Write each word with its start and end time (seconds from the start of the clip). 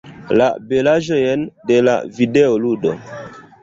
La 0.41 0.47
belaĵojn 0.71 1.45
de 1.69 1.79
la 1.91 1.97
videoludo. 2.19 2.99